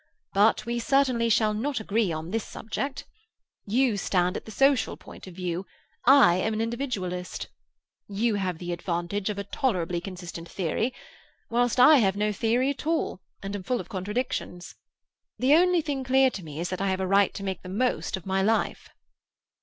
[0.33, 3.05] But we certainly shall not agree on this subject.
[3.67, 5.67] You stand at the social point of view;
[6.05, 7.49] I am an individualist.
[8.07, 10.91] You have the advantage of a tolerably consistent theory;
[11.51, 14.73] whilst I have no theory at all, and am full of contradictions.
[15.37, 17.69] The only thing clear to me is that I have a right to make the
[17.69, 18.89] most of my life."